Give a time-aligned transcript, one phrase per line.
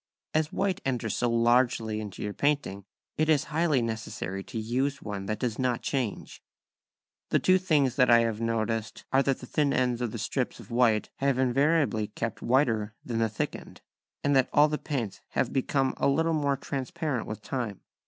[0.33, 2.85] As white enters so largely into your painting
[3.19, 6.41] it is highly necessary to use one that does not change.
[7.29, 10.59] The two things that I have noticed are that the thin ends of the strips
[10.59, 13.81] of white have invariably kept whiter than the thick end,
[14.23, 17.81] and that all the paints have become a little more transparent with time.